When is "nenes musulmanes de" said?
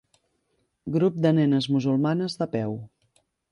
1.41-2.51